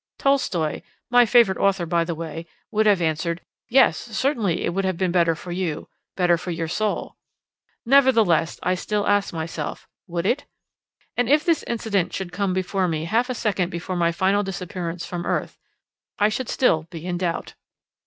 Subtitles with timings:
[0.17, 0.81] Tolstoy
[1.11, 5.11] (my favourite author, by the way) would have answered: "Yes, certainly it would have been
[5.11, 7.17] better for you better for your soul."
[7.85, 10.45] Nevertheless, I still ask myself: "Would it?"
[11.15, 15.05] and if this incident should come before me half a second before my final disappearance
[15.05, 15.59] from earth,
[16.17, 17.53] I should still be in doubt.